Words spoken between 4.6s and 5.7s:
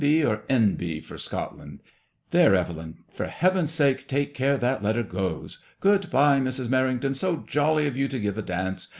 letter goes.